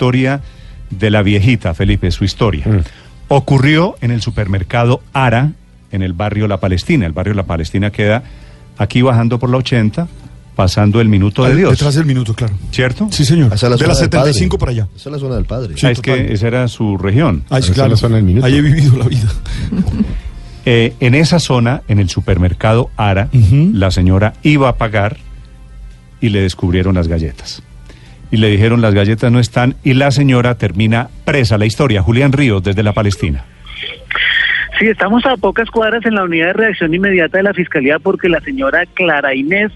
Historia 0.00 0.40
de 0.88 1.10
la 1.10 1.20
viejita, 1.22 1.74
Felipe, 1.74 2.10
su 2.10 2.24
historia. 2.24 2.64
Mm. 2.66 2.78
Ocurrió 3.28 3.96
en 4.00 4.10
el 4.12 4.22
supermercado 4.22 5.02
Ara, 5.12 5.52
en 5.92 6.00
el 6.00 6.14
barrio 6.14 6.48
La 6.48 6.58
Palestina. 6.58 7.04
El 7.04 7.12
barrio 7.12 7.34
La 7.34 7.42
Palestina 7.42 7.90
queda 7.90 8.22
aquí 8.78 9.02
bajando 9.02 9.38
por 9.38 9.50
la 9.50 9.58
80, 9.58 10.08
pasando 10.56 11.02
el 11.02 11.10
minuto 11.10 11.44
de 11.44 11.50
Al- 11.50 11.56
Dios. 11.58 11.70
Detrás 11.72 11.96
del 11.96 12.06
minuto, 12.06 12.32
claro. 12.32 12.54
¿Cierto? 12.72 13.08
Sí, 13.10 13.26
señor. 13.26 13.52
Esa 13.52 13.66
es 13.66 13.70
la 13.72 13.76
de 13.76 13.86
la 13.88 13.94
zona 13.94 14.00
del 14.00 14.10
75 14.10 14.56
para 14.58 14.72
allá. 14.72 14.88
Esa 14.96 15.10
es 15.10 15.12
la 15.12 15.18
zona 15.18 15.34
del 15.34 15.44
padre. 15.44 15.74
Sí. 15.76 15.84
Ah, 15.86 15.90
es 15.90 16.00
que 16.00 16.32
esa 16.32 16.46
era 16.46 16.66
su 16.68 16.96
región. 16.96 17.44
Ahí 17.50 17.60
sí, 17.60 17.66
Esa 17.66 17.72
es 17.72 17.74
claro. 17.74 17.90
la 17.90 17.96
zona 17.98 18.16
del 18.16 18.24
minuto. 18.24 18.46
Ahí 18.46 18.56
he 18.56 18.62
vivido 18.62 18.96
la 18.96 19.04
vida. 19.06 19.28
Eh, 20.66 20.92
en 21.00 21.14
esa 21.14 21.38
zona, 21.40 21.80
en 21.88 21.98
el 22.00 22.10
supermercado 22.10 22.90
Ara, 22.98 23.28
la 23.32 23.90
señora 23.90 24.34
iba 24.42 24.68
a 24.68 24.76
pagar 24.76 25.16
y 26.20 26.28
le 26.28 26.40
descubrieron 26.42 26.94
las 26.94 27.08
galletas. 27.08 27.62
Y 28.30 28.36
le 28.36 28.48
dijeron 28.48 28.80
las 28.80 28.94
galletas 28.94 29.32
no 29.32 29.40
están 29.40 29.74
y 29.82 29.94
la 29.94 30.10
señora 30.10 30.56
termina 30.56 31.08
presa. 31.24 31.58
La 31.58 31.66
historia, 31.66 32.02
Julián 32.02 32.32
Ríos 32.32 32.62
desde 32.62 32.82
la 32.82 32.92
Palestina. 32.92 33.44
Sí, 34.78 34.86
estamos 34.86 35.26
a 35.26 35.36
pocas 35.36 35.70
cuadras 35.70 36.06
en 36.06 36.14
la 36.14 36.24
unidad 36.24 36.46
de 36.46 36.52
reacción 36.54 36.94
inmediata 36.94 37.38
de 37.38 37.42
la 37.44 37.52
Fiscalía 37.52 37.98
porque 37.98 38.28
la 38.28 38.40
señora 38.40 38.86
Clara 38.94 39.34
Inés 39.34 39.72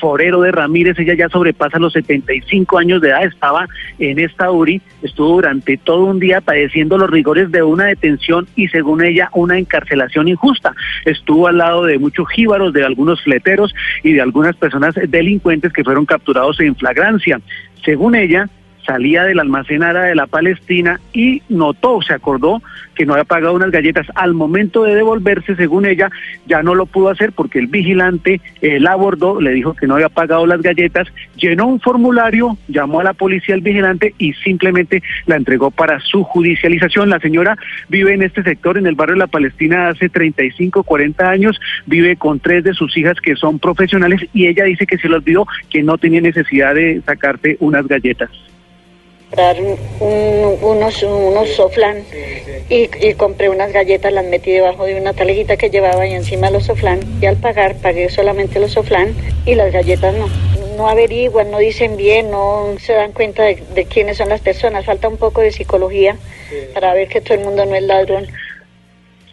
Forero 0.00 0.40
de 0.40 0.52
Ramírez, 0.52 0.98
ella 0.98 1.14
ya 1.14 1.28
sobrepasa 1.28 1.78
los 1.78 1.92
75 1.92 2.78
años 2.78 3.00
de 3.00 3.10
edad, 3.10 3.24
estaba 3.24 3.68
en 3.98 4.18
esta 4.18 4.50
URI, 4.50 4.80
estuvo 5.02 5.34
durante 5.34 5.76
todo 5.76 6.04
un 6.04 6.18
día 6.18 6.40
padeciendo 6.40 6.98
los 6.98 7.10
rigores 7.10 7.50
de 7.52 7.62
una 7.62 7.84
detención 7.84 8.48
y 8.56 8.68
según 8.68 9.04
ella 9.04 9.28
una 9.34 9.58
encarcelación 9.58 10.28
injusta. 10.28 10.74
Estuvo 11.04 11.46
al 11.46 11.58
lado 11.58 11.84
de 11.84 11.98
muchos 11.98 12.28
jíbaros, 12.30 12.72
de 12.72 12.84
algunos 12.84 13.22
fleteros 13.22 13.74
y 14.02 14.12
de 14.14 14.22
algunas 14.22 14.56
personas 14.56 14.94
delincuentes 15.08 15.72
que 15.72 15.84
fueron 15.84 16.06
capturados 16.06 16.58
en 16.60 16.74
flagrancia. 16.74 17.40
Según 17.84 18.14
ella, 18.14 18.48
salía 18.90 19.22
del 19.22 19.38
almacén 19.38 19.84
Ara 19.84 20.02
de 20.02 20.16
la 20.16 20.26
Palestina 20.26 21.00
y 21.12 21.42
notó, 21.48 22.02
se 22.02 22.12
acordó 22.12 22.60
que 22.96 23.06
no 23.06 23.12
había 23.12 23.24
pagado 23.24 23.54
unas 23.54 23.70
galletas. 23.70 24.04
Al 24.16 24.34
momento 24.34 24.82
de 24.82 24.96
devolverse, 24.96 25.54
según 25.54 25.86
ella, 25.86 26.10
ya 26.46 26.64
no 26.64 26.74
lo 26.74 26.86
pudo 26.86 27.08
hacer 27.08 27.30
porque 27.30 27.60
el 27.60 27.68
vigilante 27.68 28.40
eh, 28.60 28.80
la 28.80 28.92
abordó, 28.92 29.40
le 29.40 29.52
dijo 29.52 29.74
que 29.74 29.86
no 29.86 29.94
había 29.94 30.08
pagado 30.08 30.44
las 30.44 30.60
galletas, 30.60 31.06
llenó 31.36 31.68
un 31.68 31.78
formulario, 31.78 32.58
llamó 32.66 32.98
a 32.98 33.04
la 33.04 33.12
policía 33.12 33.54
al 33.54 33.60
vigilante 33.60 34.12
y 34.18 34.32
simplemente 34.32 35.04
la 35.26 35.36
entregó 35.36 35.70
para 35.70 36.00
su 36.00 36.24
judicialización. 36.24 37.10
La 37.10 37.20
señora 37.20 37.56
vive 37.88 38.12
en 38.12 38.22
este 38.22 38.42
sector, 38.42 38.76
en 38.76 38.88
el 38.88 38.96
barrio 38.96 39.14
de 39.14 39.20
la 39.20 39.28
Palestina, 39.28 39.88
hace 39.88 40.08
35, 40.08 40.82
40 40.82 41.30
años, 41.30 41.60
vive 41.86 42.16
con 42.16 42.40
tres 42.40 42.64
de 42.64 42.74
sus 42.74 42.96
hijas 42.96 43.20
que 43.20 43.36
son 43.36 43.60
profesionales 43.60 44.26
y 44.34 44.48
ella 44.48 44.64
dice 44.64 44.84
que 44.84 44.98
se 44.98 45.08
le 45.08 45.14
olvidó 45.14 45.46
que 45.70 45.84
no 45.84 45.96
tenía 45.96 46.20
necesidad 46.20 46.74
de 46.74 47.00
sacarte 47.06 47.56
unas 47.60 47.86
galletas. 47.86 48.30
Comprar 49.30 49.60
un- 49.60 49.78
un- 50.00 50.58
unos, 50.62 51.02
unos 51.04 51.48
soflán 51.50 52.04
y, 52.68 52.88
y 53.06 53.14
compré 53.14 53.48
unas 53.48 53.72
galletas, 53.72 54.12
las 54.12 54.24
metí 54.24 54.50
debajo 54.50 54.84
de 54.84 54.96
una 55.00 55.12
talejita 55.12 55.56
que 55.56 55.70
llevaba 55.70 56.04
y 56.06 56.14
encima 56.14 56.50
los 56.50 56.64
soflán 56.66 56.98
y 57.20 57.26
al 57.26 57.36
pagar 57.36 57.76
pagué 57.76 58.08
solamente 58.10 58.58
los 58.58 58.72
soflán 58.72 59.14
y 59.46 59.54
las 59.54 59.72
galletas 59.72 60.14
no. 60.14 60.28
No 60.76 60.88
averiguan, 60.88 61.50
no 61.50 61.58
dicen 61.58 61.96
bien, 61.98 62.30
no 62.30 62.68
se 62.80 62.94
dan 62.94 63.12
cuenta 63.12 63.42
de, 63.44 63.56
de 63.74 63.84
quiénes 63.84 64.16
son 64.16 64.30
las 64.30 64.40
personas. 64.40 64.86
Falta 64.86 65.08
un 65.08 65.18
poco 65.18 65.42
de 65.42 65.52
psicología 65.52 66.16
para 66.72 66.94
ver 66.94 67.06
que 67.08 67.20
todo 67.20 67.34
el 67.34 67.44
mundo 67.44 67.66
no 67.66 67.74
es 67.74 67.82
ladrón. 67.82 68.26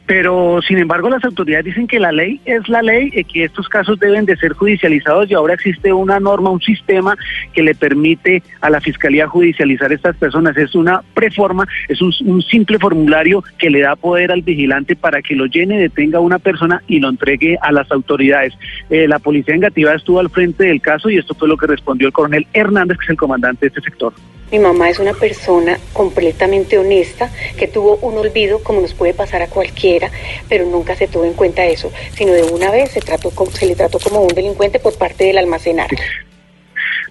Pero, 0.07 0.61
sin 0.65 0.77
embargo, 0.77 1.09
las 1.09 1.23
autoridades 1.25 1.65
dicen 1.65 1.85
que 1.85 1.99
la 1.99 2.13
ley 2.13 2.39
es 2.45 2.67
la 2.69 2.81
ley 2.81 3.11
y 3.13 3.25
que 3.25 3.43
estos 3.43 3.67
casos 3.67 3.99
deben 3.99 4.25
de 4.25 4.37
ser 4.37 4.53
judicializados 4.53 5.29
y 5.29 5.33
ahora 5.33 5.53
existe 5.53 5.91
una 5.91 6.17
norma, 6.17 6.49
un 6.49 6.61
sistema 6.61 7.17
que 7.51 7.61
le 7.61 7.75
permite 7.75 8.41
a 8.61 8.69
la 8.69 8.79
Fiscalía 8.79 9.27
judicializar 9.27 9.91
a 9.91 9.95
estas 9.95 10.15
personas. 10.15 10.55
Es 10.55 10.75
una 10.75 11.01
preforma, 11.13 11.67
es 11.89 12.01
un, 12.01 12.41
simple 12.41 12.79
formulario 12.79 13.43
que 13.57 13.69
le 13.69 13.81
da 13.81 13.97
poder 13.97 14.31
al 14.31 14.43
vigilante 14.43 14.95
para 14.95 15.21
que 15.21 15.35
lo 15.35 15.45
llene, 15.45 15.77
detenga 15.77 16.19
a 16.19 16.21
una 16.21 16.39
persona 16.39 16.81
y 16.87 16.99
lo 16.99 17.09
entregue 17.09 17.57
a 17.61 17.73
las 17.73 17.91
autoridades. 17.91 18.53
Eh, 18.89 19.09
la 19.09 19.19
policía 19.19 19.55
engativa 19.55 19.93
estuvo 19.93 20.21
al 20.21 20.29
frente 20.29 20.63
del 20.63 20.79
caso 20.79 21.09
y 21.09 21.17
esto 21.17 21.35
fue 21.35 21.49
lo 21.49 21.57
que 21.57 21.67
respondió 21.67 22.07
el 22.07 22.13
coronel 22.13 22.47
Hernández, 22.53 22.97
que 22.97 23.03
es 23.03 23.09
el 23.09 23.17
comandante 23.17 23.65
de 23.65 23.67
este 23.67 23.81
sector. 23.81 24.13
Mi 24.51 24.59
mamá 24.59 24.89
es 24.89 24.99
una 24.99 25.13
persona 25.13 25.77
completamente 25.91 26.77
honesta 26.77 27.29
que 27.57 27.67
tuvo 27.67 27.97
un 27.97 28.17
olvido 28.17 28.63
como 28.63 28.79
nos 28.79 28.93
puede 28.93 29.13
pasar 29.13 29.41
a 29.41 29.47
cualquiera, 29.47 30.09
pero 30.47 30.65
nunca 30.65 30.95
se 30.95 31.07
tuvo 31.07 31.25
en 31.25 31.33
cuenta 31.33 31.65
eso, 31.65 31.91
sino 32.13 32.31
de 32.31 32.43
una 32.43 32.71
vez 32.71 32.91
se 32.91 32.99
le 32.99 33.75
trató 33.75 33.99
como 33.99 34.21
un 34.21 34.33
delincuente 34.33 34.79
por 34.79 34.97
parte 34.97 35.25
del 35.25 35.37
almacenar. 35.37 35.89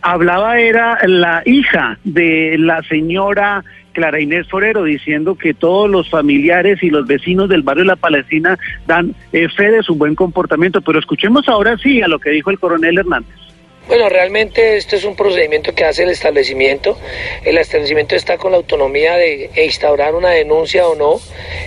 hablaba 0.01 0.59
era 0.59 0.99
la 1.07 1.43
hija 1.45 1.99
de 2.05 2.57
la 2.59 2.83
señora 2.85 3.63
Clara 3.97 4.21
Inés 4.21 4.47
Forero 4.49 4.85
diciendo 4.85 5.37
que 5.37 5.55
todos 5.55 5.91
los 5.91 6.09
familiares 6.11 6.83
y 6.83 6.91
los 6.91 7.07
vecinos 7.07 7.49
del 7.49 7.63
barrio 7.63 7.85
de 7.85 7.89
La 7.89 7.97
Palestina 7.97 8.59
dan 8.87 9.15
eh, 9.33 9.49
fe 9.49 9.71
de 9.71 9.83
su 9.83 9.95
buen 9.95 10.15
comportamiento. 10.15 10.83
Pero 10.83 10.99
escuchemos 10.99 11.49
ahora 11.49 11.79
sí 11.79 12.03
a 12.03 12.09
lo 12.09 12.19
que 12.19 12.31
dijo 12.31 12.51
el 12.51 12.59
coronel 12.59 12.99
Hernández. 12.99 13.46
Bueno, 13.87 14.09
realmente 14.09 14.77
esto 14.77 14.97
es 14.97 15.05
un 15.05 15.15
procedimiento 15.15 15.73
que 15.73 15.85
hace 15.85 16.03
el 16.03 16.11
establecimiento. 16.11 16.99
El 17.45 17.57
establecimiento 17.57 18.17
está 18.17 18.37
con 18.37 18.51
la 18.51 18.57
autonomía 18.57 19.15
de 19.15 19.51
instaurar 19.65 20.17
una 20.17 20.31
denuncia 20.31 20.89
o 20.89 20.97
no 20.97 21.21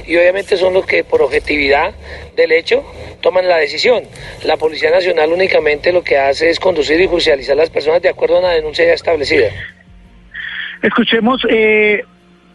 y 0.05 0.17
obviamente 0.17 0.57
son 0.57 0.73
los 0.73 0.85
que 0.85 1.05
por 1.05 1.21
objetividad 1.21 1.93
del 2.35 2.51
hecho 2.51 2.83
toman 3.21 3.47
la 3.47 3.57
decisión. 3.57 4.03
La 4.43 4.57
Policía 4.57 4.91
Nacional 4.91 5.31
únicamente 5.31 5.93
lo 5.93 6.03
que 6.03 6.17
hace 6.17 6.49
es 6.49 6.59
conducir 6.59 6.99
y 6.99 7.07
judicializar 7.07 7.53
a 7.53 7.61
las 7.61 7.69
personas 7.69 8.01
de 8.01 8.09
acuerdo 8.09 8.35
a 8.35 8.39
una 8.39 8.51
denuncia 8.51 8.85
ya 8.85 8.93
establecida. 8.93 9.49
Escuchemos 10.83 11.41
eh, 11.49 12.03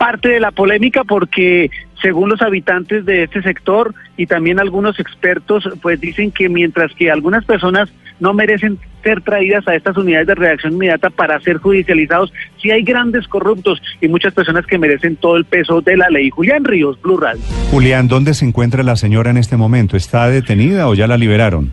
parte 0.04 0.28
de 0.28 0.41
la 0.41 0.50
polémica 0.50 1.03
porque 1.03 1.70
según 2.03 2.28
los 2.28 2.42
habitantes 2.42 3.06
de 3.06 3.22
este 3.22 3.41
sector 3.41 3.94
y 4.19 4.26
también 4.26 4.60
algunos 4.60 5.00
expertos, 5.00 5.66
pues 5.81 5.98
dicen 5.98 6.31
que 6.31 6.50
mientras 6.50 6.92
que 6.92 7.10
algunas 7.10 7.42
personas 7.47 7.88
no 8.20 8.34
merecen 8.34 8.78
ser 9.03 9.22
traídas 9.22 9.66
a 9.66 9.75
estas 9.75 9.97
unidades 9.97 10.26
de 10.26 10.34
reacción 10.34 10.75
inmediata 10.75 11.09
para 11.09 11.41
ser 11.41 11.56
judicializados, 11.56 12.34
sí 12.60 12.70
hay 12.70 12.82
grandes 12.82 13.26
corruptos 13.28 13.81
y 14.03 14.09
muchas 14.09 14.34
personas 14.34 14.66
que 14.66 14.76
merecen 14.76 15.16
todo 15.16 15.38
el 15.38 15.47
peso 15.47 15.81
de 15.81 15.97
la 15.97 16.10
ley. 16.10 16.28
Julián 16.28 16.65
Ríos, 16.65 17.00
Blue 17.00 17.16
Radio. 17.16 17.41
Julián, 17.71 18.06
¿dónde 18.06 18.34
se 18.34 18.44
encuentra 18.44 18.82
la 18.82 18.97
señora 18.97 19.31
en 19.31 19.38
este 19.38 19.56
momento? 19.56 19.97
¿Está 19.97 20.28
detenida 20.28 20.86
o 20.86 20.94
ya 20.94 21.06
la 21.06 21.16
liberaron? 21.16 21.72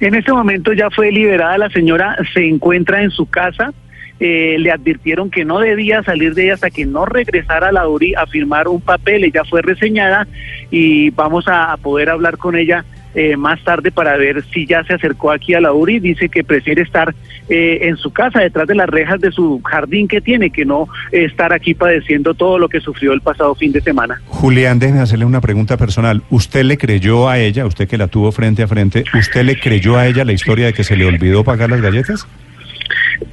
En 0.00 0.14
este 0.14 0.32
momento 0.32 0.72
ya 0.72 0.88
fue 0.88 1.12
liberada 1.12 1.58
la 1.58 1.68
señora, 1.68 2.16
se 2.32 2.48
encuentra 2.48 3.02
en 3.02 3.10
su 3.10 3.26
casa. 3.26 3.74
Eh, 4.20 4.56
le 4.58 4.72
advirtieron 4.72 5.30
que 5.30 5.44
no 5.44 5.60
debía 5.60 6.02
salir 6.02 6.34
de 6.34 6.44
ella 6.44 6.54
hasta 6.54 6.70
que 6.70 6.84
no 6.84 7.06
regresara 7.06 7.68
a 7.68 7.72
la 7.72 7.88
URI 7.88 8.14
a 8.14 8.26
firmar 8.26 8.66
un 8.66 8.80
papel. 8.80 9.22
Ella 9.22 9.44
fue 9.48 9.62
reseñada 9.62 10.26
y 10.70 11.10
vamos 11.10 11.44
a, 11.46 11.76
poder 11.80 12.10
hablar 12.10 12.36
con 12.36 12.56
ella 12.56 12.84
eh, 13.14 13.36
más 13.36 13.62
tarde 13.62 13.92
para 13.92 14.16
ver 14.16 14.44
si 14.52 14.66
ya 14.66 14.82
se 14.82 14.94
acercó 14.94 15.30
aquí 15.30 15.54
a 15.54 15.60
la 15.60 15.72
URI. 15.72 16.00
Dice 16.00 16.28
que 16.28 16.42
prefiere 16.42 16.82
estar 16.82 17.14
eh, 17.48 17.78
en 17.82 17.96
su 17.96 18.12
casa, 18.12 18.40
detrás 18.40 18.66
de 18.66 18.74
las 18.74 18.88
rejas 18.88 19.20
de 19.20 19.30
su 19.30 19.60
jardín 19.62 20.08
que 20.08 20.20
tiene, 20.20 20.50
que 20.50 20.64
no 20.64 20.88
estar 21.12 21.52
aquí 21.52 21.74
padeciendo 21.74 22.34
todo 22.34 22.58
lo 22.58 22.68
que 22.68 22.80
sufrió 22.80 23.12
el 23.12 23.20
pasado 23.20 23.54
fin 23.54 23.70
de 23.70 23.80
semana. 23.80 24.20
Julián, 24.26 24.80
déjeme 24.80 25.00
hacerle 25.00 25.26
una 25.26 25.40
pregunta 25.40 25.76
personal. 25.76 26.22
¿Usted 26.28 26.64
le 26.64 26.76
creyó 26.76 27.28
a 27.28 27.38
ella, 27.38 27.66
usted 27.66 27.86
que 27.86 27.98
la 27.98 28.08
tuvo 28.08 28.32
frente 28.32 28.64
a 28.64 28.66
frente, 28.66 29.04
¿usted 29.14 29.44
le 29.44 29.60
creyó 29.60 29.96
a 29.96 30.08
ella 30.08 30.24
la 30.24 30.32
historia 30.32 30.66
de 30.66 30.72
que 30.72 30.82
se 30.82 30.96
le 30.96 31.06
olvidó 31.06 31.44
pagar 31.44 31.70
las 31.70 31.80
galletas? 31.80 32.26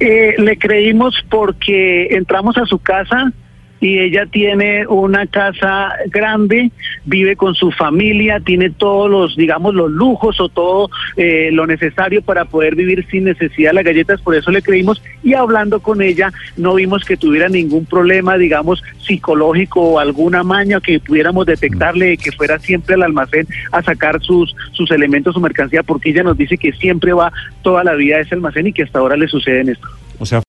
Eh, 0.00 0.34
le 0.38 0.58
creímos 0.58 1.14
porque 1.30 2.08
entramos 2.10 2.56
a 2.58 2.66
su 2.66 2.78
casa 2.78 3.32
y 3.80 3.98
ella 3.98 4.26
tiene 4.26 4.86
una 4.86 5.26
casa 5.26 5.92
grande, 6.06 6.70
vive 7.04 7.36
con 7.36 7.54
su 7.54 7.70
familia, 7.70 8.40
tiene 8.40 8.70
todos 8.70 9.10
los, 9.10 9.36
digamos, 9.36 9.74
los 9.74 9.90
lujos 9.90 10.40
o 10.40 10.48
todo 10.48 10.88
eh, 11.16 11.50
lo 11.52 11.66
necesario 11.66 12.22
para 12.22 12.46
poder 12.46 12.74
vivir 12.74 13.06
sin 13.10 13.24
necesidad 13.24 13.70
de 13.70 13.74
las 13.74 13.84
galletas, 13.84 14.20
por 14.22 14.34
eso 14.34 14.50
le 14.50 14.62
creímos 14.62 15.02
y 15.22 15.34
hablando 15.34 15.80
con 15.80 16.00
ella 16.02 16.32
no 16.56 16.74
vimos 16.74 17.04
que 17.04 17.16
tuviera 17.16 17.48
ningún 17.48 17.84
problema, 17.84 18.38
digamos, 18.38 18.82
psicológico 19.00 19.80
o 19.80 19.98
alguna 19.98 20.42
maña 20.42 20.80
que 20.80 20.98
pudiéramos 21.00 21.46
detectarle, 21.46 22.16
que 22.16 22.32
fuera 22.32 22.58
siempre 22.58 22.94
al 22.94 23.02
almacén 23.02 23.46
a 23.72 23.82
sacar 23.82 24.20
sus, 24.22 24.54
sus 24.72 24.90
elementos, 24.90 25.34
su 25.34 25.40
mercancía, 25.40 25.82
porque 25.82 26.10
ella 26.10 26.22
nos 26.22 26.36
dice 26.36 26.56
que 26.56 26.72
siempre 26.72 27.12
va 27.12 27.32
toda 27.62 27.84
la 27.84 27.94
vida 27.94 28.16
a 28.16 28.20
ese 28.20 28.34
almacén 28.34 28.68
y 28.68 28.72
que 28.72 28.84
hasta 28.84 28.98
ahora 28.98 29.16
le 29.16 29.28
sucede 29.28 29.72
esto. 29.72 29.88
O 30.18 30.24
sea, 30.24 30.40